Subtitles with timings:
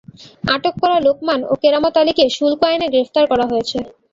[0.53, 3.77] আটক করা লোকমান ও কেরামত আলীকে শুল্ক আইনে গ্রেপ্তার করা হয়েছে।